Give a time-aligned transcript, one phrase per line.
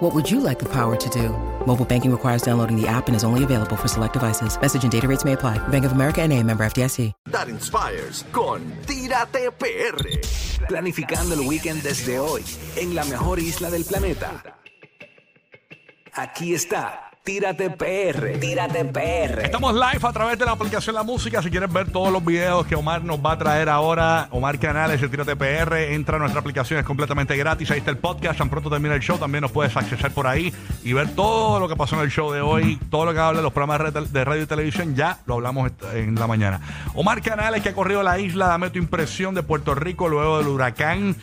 [0.00, 1.28] What would you like the power to do?
[1.66, 4.58] Mobile banking requires downloading the app and is only available for select devices.
[4.58, 5.58] Message and data rates may apply.
[5.68, 7.12] Bank of America and a member FDIC.
[7.26, 10.66] That inspires con Tírate PR.
[10.68, 12.42] Planificando el weekend desde hoy
[12.76, 14.42] en la mejor isla del planeta.
[16.14, 17.09] Aquí está.
[17.22, 18.38] Tírate PR.
[18.40, 19.44] Tírate PR.
[19.44, 21.42] Estamos live a través de la aplicación La Música.
[21.42, 24.98] Si quieres ver todos los videos que Omar nos va a traer ahora, Omar Canales,
[25.10, 27.70] Tírate PR, entra a nuestra aplicación, es completamente gratis.
[27.70, 28.38] Ahí está el podcast.
[28.38, 30.50] Tan pronto termina el show, también nos puedes accesar por ahí
[30.82, 33.40] y ver todo lo que pasó en el show de hoy, todo lo que habla
[33.40, 34.96] de los programas de radio y televisión.
[34.96, 36.62] Ya lo hablamos en la mañana.
[36.94, 40.48] Omar Canales, que ha corrido la isla, dame tu impresión de Puerto Rico luego del
[40.48, 41.16] huracán.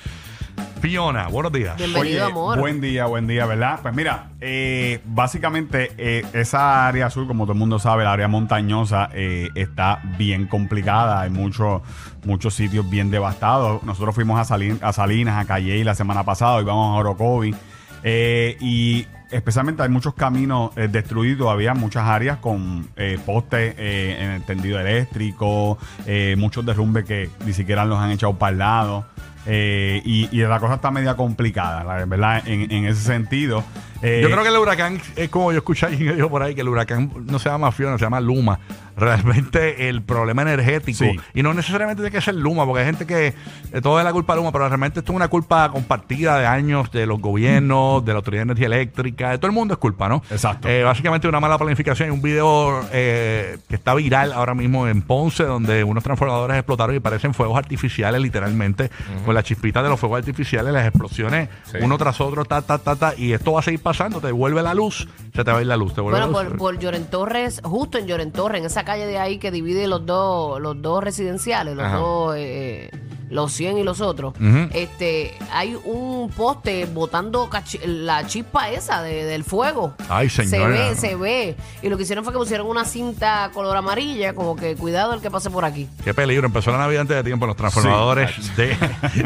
[0.82, 1.76] Fiona, buenos días.
[1.78, 2.60] Bienvenido, Oye, amor.
[2.60, 3.80] Buen día, buen día, ¿verdad?
[3.82, 8.28] Pues mira, eh, básicamente eh, esa área sur, como todo el mundo sabe, la área
[8.28, 11.22] montañosa eh, está bien complicada.
[11.22, 11.82] Hay muchos
[12.26, 13.82] muchos sitios bien devastados.
[13.84, 17.56] Nosotros fuimos a, Salin- a Salinas, a Calley la semana pasada, hoy vamos a Orocovi.
[18.04, 24.18] Eh, y especialmente hay muchos caminos eh, destruidos, había muchas áreas con eh, postes eh,
[24.20, 28.58] en el tendido eléctrico, eh, muchos derrumbes que ni siquiera los han echado para el
[28.60, 29.06] lado.
[29.48, 33.64] Eh, y, y la cosa está media complicada, verdad, en, en ese sentido.
[34.02, 36.70] Eh, Yo creo que el huracán es como yo escuché dijo por ahí que el
[36.70, 38.60] huracán no se llama Fiona, se llama Luma.
[38.98, 41.20] Realmente el problema energético, Sí.
[41.34, 43.28] y no necesariamente tiene que ser Luma, porque hay gente que
[43.72, 46.46] eh, todo es la culpa de Luma, pero realmente esto es una culpa compartida de
[46.48, 49.80] años de los gobiernos, de la Autoridad de Energía Eléctrica, de todo el mundo es
[49.80, 50.24] culpa, ¿no?
[50.32, 50.68] Exacto.
[50.68, 52.10] Eh, básicamente una mala planificación.
[52.10, 56.96] Hay un video eh, que está viral ahora mismo en Ponce, donde unos transformadores explotaron
[56.96, 58.90] y parecen fuegos artificiales, literalmente,
[59.26, 61.50] con las chispitas de los fuegos artificiales, las explosiones,
[61.82, 64.62] uno tras otro, ta, ta, ta, ta, y esto va a seguir pasando, te vuelve
[64.64, 66.50] la luz, se te va a ir la luz, te vuelve Bueno, la luz.
[66.54, 69.88] por, por Lloren Torres, justo en Lloren Torres, en esa calle de ahí que divide
[69.88, 72.90] los dos, los dos residenciales, los dos, eh,
[73.30, 74.70] los 100 y los otros, Ujú.
[74.74, 79.94] este, hay un poste botando cachi- la chispa esa de- del fuego.
[80.08, 80.70] Ay, Se señora.
[80.70, 81.58] ve, se ve.
[81.82, 85.20] Y lo que hicieron fue que pusieron una cinta color amarilla, como que cuidado el
[85.20, 85.90] que pase por aquí.
[86.06, 88.78] Qué peligro, empezó la Navidad antes de tiempo los transformadores de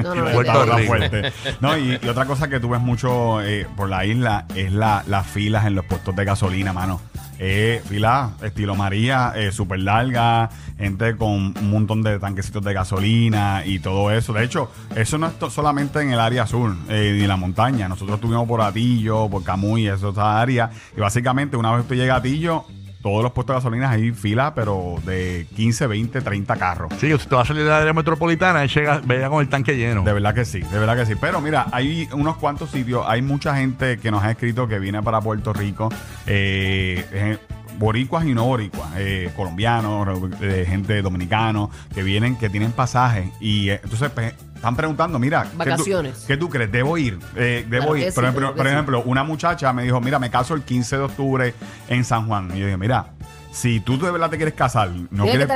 [0.03, 0.87] No, no, Puerto está Rico.
[0.87, 1.33] fuerte.
[1.59, 5.03] No, y, y otra cosa que tú ves mucho eh, por la isla es la,
[5.07, 6.99] las filas en los puestos de gasolina, mano.
[7.43, 10.47] Eh, fila estilo María, eh, súper larga,
[10.77, 14.31] gente con un montón de tanquecitos de gasolina y todo eso.
[14.31, 17.87] De hecho, eso no es solamente en el área sur eh, ni la montaña.
[17.87, 20.69] Nosotros estuvimos por Atillo, por Camuy, esa otra área.
[20.95, 22.65] Y básicamente, una vez tú llegas a Atillo,
[23.01, 26.93] todos los puestos de gasolina hay fila, pero de 15, 20, 30 carros.
[26.99, 30.03] Sí, usted va a salir de la área metropolitana y llega, con el tanque lleno.
[30.03, 31.13] De verdad que sí, de verdad que sí.
[31.19, 35.01] Pero mira, hay unos cuantos sitios, hay mucha gente que nos ha escrito que viene
[35.01, 35.89] para Puerto Rico,
[36.25, 37.37] eh,
[37.77, 40.07] boricuas y no boricuas, eh, colombianos,
[40.41, 45.43] eh, gente dominicano, que vienen, que tienen pasajes y eh, entonces pues, están preguntando, mira,
[45.43, 46.23] ¿qué tú- Vacaciones.
[46.27, 46.71] ¿qué tú, crees?
[46.71, 47.17] ¿Debo ir?
[47.35, 48.05] Eh, ¿Debo Claro ir?
[48.05, 48.11] sí,
[48.55, 49.09] por ejemplo, sí.
[49.09, 51.53] una muchacha me dijo, mira, me caso el 15 de octubre
[51.89, 52.49] en San Juan.
[52.55, 53.07] Y yo dije, mira,
[53.51, 55.47] si tú de verdad te quieres casar, no que quieres,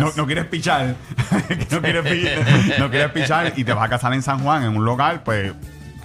[0.00, 0.96] no, no quieres pichar,
[1.70, 4.76] no, quieres pi- no quieres pichar y te vas a casar en San Juan, en
[4.76, 5.52] un local, pues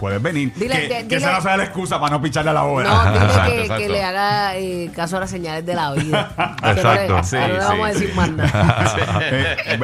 [0.01, 0.51] puedes venir.
[0.55, 2.63] Dile- que, de- que dile- esa no sea la excusa para no picharle a la
[2.63, 2.83] boda.
[3.05, 3.83] No, dile Exacto, que, exacto.
[3.83, 6.31] que le haga eh, caso a las señales de la vida.
[6.61, 7.23] Que no le- Exacto.
[7.23, 9.21] Sí, no le vamos a decir más nada.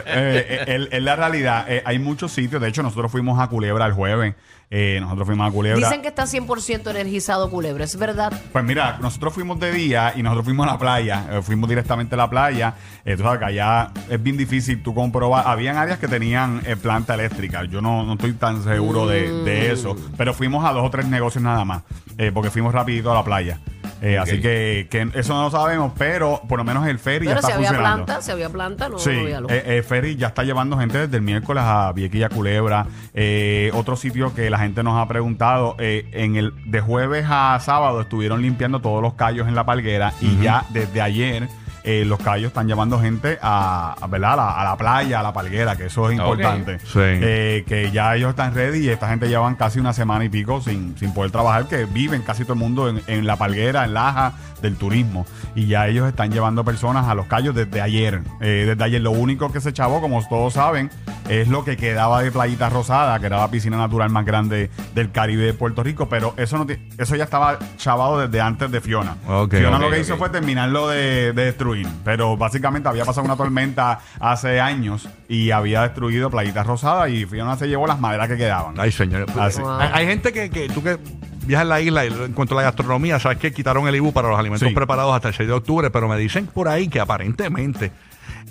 [0.09, 2.61] Eh, eh, en la realidad, eh, hay muchos sitios.
[2.61, 4.35] De hecho, nosotros fuimos a Culebra el jueves.
[4.69, 5.87] Eh, nosotros fuimos a Culebra.
[5.87, 8.33] Dicen que está 100% energizado Culebra, ¿es verdad?
[8.51, 11.23] Pues mira, nosotros fuimos de día y nosotros fuimos a la playa.
[11.31, 12.73] eh, fuimos directamente a la playa.
[13.05, 15.47] Eh, tú sabes que allá es bien difícil tú comprobar.
[15.47, 17.63] Habían áreas que tenían eh, planta eléctrica.
[17.63, 19.95] Yo no, no estoy tan seguro de, de eso.
[20.15, 21.83] Pero fuimos a dos o tres negocios nada más.
[22.17, 23.59] eh, porque fuimos rapidito a la playa.
[23.99, 27.31] Eh, Así que, que eso no lo sabemos, pero por lo menos el ferry ya
[27.31, 28.05] Pero está si había funcionando.
[28.05, 29.51] planta, si había planta, no, Sí, no había luz.
[29.51, 32.85] eh, eh, Ferry ya está llevando gente desde el miércoles a Viequilla Culebra.
[33.15, 37.59] Eh, otro sitio que la gente nos ha preguntado, eh, en el de jueves a
[37.59, 41.47] sábado estuvieron limpiando todos los callos en la palguera y ya desde ayer
[41.89, 44.33] eh, los callos están llevando gente a, a, ¿verdad?
[44.33, 46.79] A, la, a la playa, a la palguera, que eso es importante.
[46.79, 46.99] Sí.
[46.99, 50.59] Eh, que ya ellos están ready y esta gente llevan casi una semana y pico
[50.59, 53.93] sin, sin poder trabajar, que viven casi todo el mundo en, en la palguera, en
[53.93, 55.25] Laja del turismo.
[55.55, 58.21] Y ya ellos están llevando personas a los callos desde ayer.
[58.41, 60.89] Eh, desde ayer lo único que se chavó, como todos saben,
[61.29, 65.11] es lo que quedaba de Playita Rosada, que era la piscina natural más grande del
[65.11, 66.67] Caribe de Puerto Rico, pero eso no
[66.97, 69.15] eso ya estaba chavado desde antes de Fiona.
[69.49, 71.43] Fiona lo que hizo fue terminarlo de, de
[71.83, 77.25] destruir, pero básicamente había pasado una tormenta hace años y había destruido Playita Rosada y
[77.25, 78.75] Fiona se llevó las maderas que quedaban.
[78.79, 79.25] Ay, señor.
[79.39, 79.61] Así.
[79.65, 80.97] Hay, hay gente que, que tú que
[81.45, 84.11] viajas en la isla y en cuanto a la gastronomía, sabes que quitaron el IBU
[84.11, 84.73] para los alimentos Sí.
[84.75, 87.91] preparados hasta el 6 de octubre, pero me dicen por ahí que aparentemente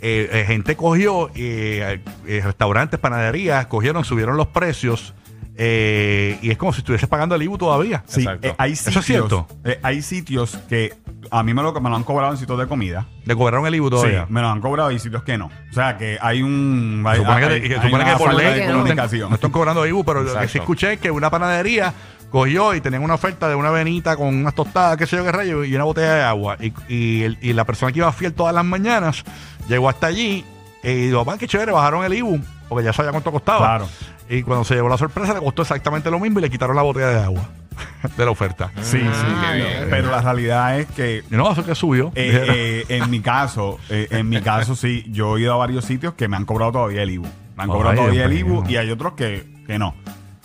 [0.00, 5.14] eh, eh, gente cogió eh, eh, restaurantes, panaderías, cogieron, subieron los precios
[5.58, 8.03] eh, y es como si estuviese pagando el IBU todavía.
[8.06, 8.49] Sí, Exacto.
[8.49, 9.47] eh, hay ¿Eso es sitios, cierto?
[9.64, 10.94] eh, hay sitios que
[11.31, 13.06] a mí me lo, me lo han cobrado en sitios de comida.
[13.25, 14.26] Le cobraron el IBU todavía.
[14.26, 15.47] Sí, me lo han cobrado y sitios que no.
[15.47, 17.03] O sea, que hay un.
[17.05, 18.73] Se Hay, supone que, hay- que- hay supone una que por falta ley de no.
[18.79, 19.29] comunicación.
[19.31, 20.58] no están cobrando IBU, pero lo que sí Exacto.
[20.58, 21.93] escuché es que una panadería
[22.31, 25.32] cogió y tenían una oferta de una avenita con unas tostadas, qué sé yo qué
[25.32, 26.56] rayo, y una botella de agua.
[26.61, 29.25] Y, y, el- y la persona que iba fiel todas las mañanas
[29.69, 30.44] llegó hasta allí
[30.82, 33.58] y dijo, "Man, qué chévere, bajaron el IBU, porque ya sabía cuánto costaba.
[33.58, 33.88] Claro.
[34.28, 36.82] Y cuando se llevó la sorpresa le costó exactamente lo mismo y le quitaron la
[36.82, 37.49] botella de agua
[38.17, 38.70] de la oferta.
[38.82, 39.46] Sí, Ah, sí.
[39.46, 39.87] qué bien.
[39.90, 42.11] Pero la realidad es que no, eso que subió.
[42.14, 45.84] Eh, eh, en mi caso, eh, en mi caso sí, yo he ido a varios
[45.84, 47.25] sitios que me han cobrado todavía el IBU.
[47.56, 49.94] Me han Ay, cobrado todavía el IBU y hay otros que, que no.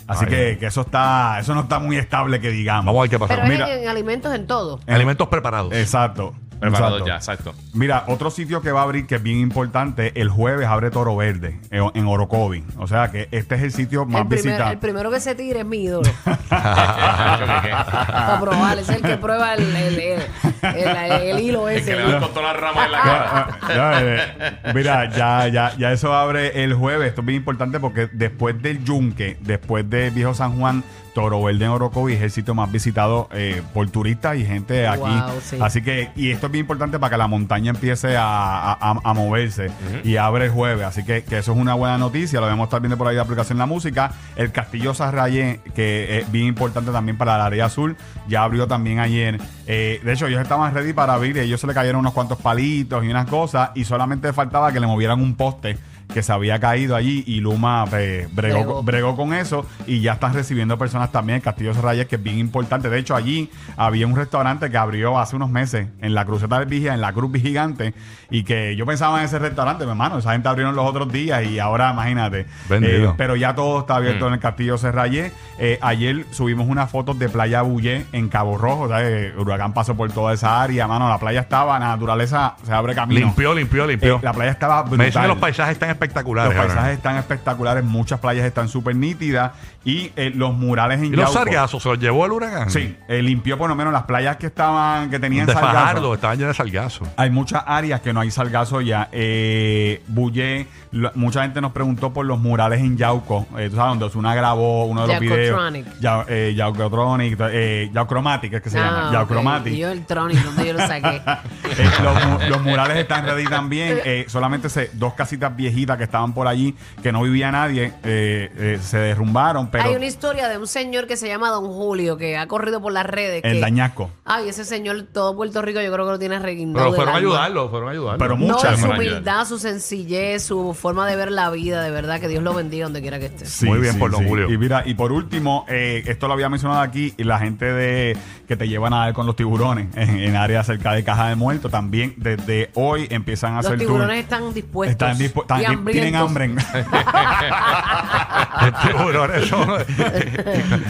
[0.06, 2.86] Así Ay, que, que eso está, eso no está muy estable que digamos.
[2.86, 3.34] Vamos a ver qué pasa.
[3.36, 3.68] Pero Mira.
[3.68, 4.80] es en, en alimentos en todo.
[4.86, 5.72] Alimentos preparados.
[5.72, 6.34] Exacto.
[6.62, 7.06] Preparado exacto.
[7.08, 7.54] ya, exacto.
[7.74, 11.16] Mira, otro sitio que va a abrir que es bien importante, el jueves abre Toro
[11.16, 12.64] Verde en, en Orocovi.
[12.78, 14.70] O sea que este es el sitio más El, primer- visitado.
[14.72, 16.08] el primero que se tire es mi ídolo.
[16.48, 20.20] Para probar, es el que prueba el, el, el,
[20.62, 21.90] el- el hilo El ese.
[21.90, 23.30] que le dan con todas las ramas en la cara.
[23.32, 27.08] Ah, ah, ya, eh, mira, ya, ya, ya eso abre el jueves.
[27.08, 31.64] Esto es bien importante porque después del Yunque, después de Viejo San Juan, Toro Verde
[31.66, 35.00] en Orocovi es el sitio más visitado eh, por turistas y gente aquí.
[35.02, 35.58] Wow, sí.
[35.60, 39.00] Así que, y esto es bien importante para que la montaña empiece a, a- a-
[39.04, 39.70] a moverse
[40.04, 40.86] y abre el jueves.
[40.86, 42.40] Así que, que eso es una buena noticia.
[42.40, 44.12] Lo debemos estar viendo por ahí de aplicación La Música.
[44.36, 47.96] El Castillo Sarrayé, que es bien importante también para la área azul,
[48.28, 49.38] ya abrió también ayer.
[49.66, 51.36] Eh, de hecho, ellos estaban ready para abrir.
[51.38, 54.86] Ellos se le cayeron unos cuantos palitos y unas cosas y solamente faltaba que le
[54.86, 55.76] movieran un poste
[56.12, 58.82] que se había caído allí y Luma eh, bregó, Bregó.
[58.82, 62.38] bregó con eso y ya están recibiendo personas también en Castillo Reyes, que es bien
[62.38, 62.88] importante.
[62.88, 66.68] De hecho, allí había un restaurante que abrió hace unos meses en la cruceta del
[66.68, 67.94] Vigía, en la Cruz Gigante,
[68.30, 71.44] y que yo pensaba en ese restaurante, mi hermano, esa gente abrieron los otros días
[71.44, 72.46] y ahora imagínate.
[72.68, 73.10] Vendido.
[73.10, 75.32] Eh, pero ya todo está abierto en el Castillo Serrayé.
[75.58, 79.72] Eh, ayer subimos unas fotos de Playa Bullé en Cabo Rojo, o sea, eh, huracán
[79.72, 83.20] pasó por toda esa área, mano, la playa estaba, la naturaleza se abre camino.
[83.20, 84.16] Limpió, limpió, limpió.
[84.16, 84.98] Eh, la playa estaba brutal.
[84.98, 86.52] Me dicen que los paisajes están espectaculares.
[86.52, 86.74] Los ahora.
[86.74, 89.52] paisajes están espectaculares, muchas playas están súper nítidas
[89.84, 92.70] y eh, los murales en ¿Y los Yauco- sargazos se los llevó el huracán?
[92.70, 95.74] Sí, eh, limpió por lo menos las playas que estaban, que tenían De sargazo.
[95.74, 97.06] Fajardo, estaban llenas de sargazo.
[97.16, 99.08] Hay muchas áreas que no hay sargazo ya.
[99.12, 103.46] Eh, Bullé, lo- mucha gente nos preguntó por los murales en Yauco.
[103.58, 105.48] Eh, tú sabes, donde Osuna grabó uno de los videos.
[105.50, 106.00] Yaucotronic.
[106.00, 109.58] Ya, eh, Yaucotronic, eh, Yaucromatic es que se Ah, llama.
[109.58, 109.66] ok.
[109.66, 111.22] Y yo el Tronic, donde yo lo saqué.
[111.72, 113.98] Eh, los, mu- los murales están ready también.
[114.04, 118.50] Eh, solamente se- dos casitas viejitas que estaban por allí, que no vivía nadie, eh,
[118.56, 119.68] eh, se derrumbaron.
[119.70, 122.80] Pero Hay una historia de un señor que se llama Don Julio, que ha corrido
[122.80, 123.40] por las redes.
[123.44, 124.10] el que, dañasco.
[124.24, 126.86] Ay, ese señor, todo Puerto Rico, yo creo que lo tiene reguindado.
[126.86, 128.18] Pero fueron a ayudarlo, fueron a ayudarlo.
[128.18, 128.78] Pero No, muchas.
[128.78, 132.42] y su humildad, su sencillez, su forma de ver la vida, de verdad, que Dios
[132.42, 133.46] lo bendiga donde quiera que esté.
[133.46, 134.28] Sí, Muy bien sí, por Don sí.
[134.28, 134.50] Julio.
[134.50, 138.16] Y mira, y por último, eh, esto lo había mencionado aquí, y la gente de
[138.48, 141.36] que te llevan a ver con los tiburones en, en áreas cerca de Caja de
[141.36, 144.38] Muertos, también desde hoy empiezan a Los hacer tiburones tour.
[144.40, 144.92] están dispuestos.
[144.92, 146.64] Están dispu- están- y tienen hambrientos.
[148.62, 148.92] hambre.
[148.92, 149.68] tiburones son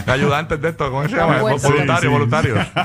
[0.07, 1.39] ayudantes de esto, ¿cómo se llama?
[1.41, 2.07] Voluntarios, Sí, sí.
[2.07, 2.59] voluntarios.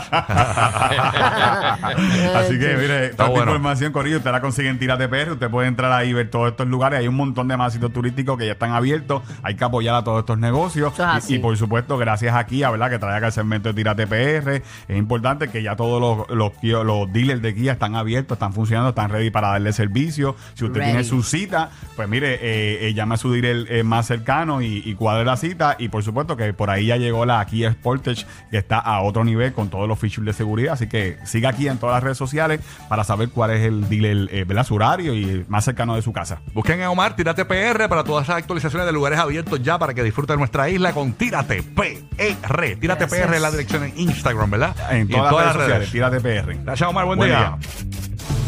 [2.34, 3.52] Así que, mire, toda bueno.
[3.52, 5.32] información, Corillo, usted la consigue en Tírate PR.
[5.32, 7.00] Usted puede entrar ahí y ver todos estos lugares.
[7.00, 9.22] Hay un montón de más sitios turísticos que ya están abiertos.
[9.42, 10.92] Hay que apoyar a todos estos negocios.
[10.92, 11.34] Eso es así.
[11.34, 14.62] Y, y por supuesto, gracias aquí, a verdad, que traiga el segmento de Tírate PR.
[14.88, 19.10] Es importante que ya todos los, los, dealers de Kia están abiertos, están funcionando, están
[19.10, 20.36] ready para darle servicio.
[20.54, 20.90] Si usted Ready.
[20.92, 24.77] tiene su cita, pues mire, eh, eh, llame a su dealer eh, más cercano y,
[24.84, 25.76] y cuadre la cita.
[25.78, 29.24] Y por supuesto que por ahí ya llegó la Kia Sportage, que está a otro
[29.24, 30.74] nivel con todos los features de seguridad.
[30.74, 34.28] Así que siga aquí en todas las redes sociales para saber cuál es el dealer,
[34.32, 34.64] eh, ¿verdad?
[34.64, 36.40] Su horario y el más cercano de su casa.
[36.54, 40.02] Busquen en Omar, Tírate PR para todas esas actualizaciones de lugares abiertos ya para que
[40.02, 42.76] disfruten nuestra isla con Tírate PR.
[42.80, 43.10] Tírate Gracias.
[43.10, 44.74] PR es la dirección en Instagram, ¿verdad?
[44.90, 46.56] En todas, las redes sociales, Tírate PR.
[46.64, 47.04] Gracias, Omar.
[47.06, 47.56] Buen, Buen día.
[47.60, 47.98] día.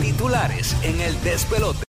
[0.01, 1.79] Titulares en el despelote.